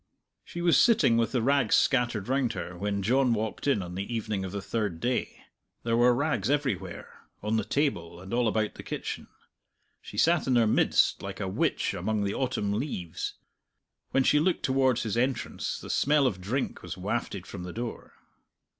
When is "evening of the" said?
4.11-4.59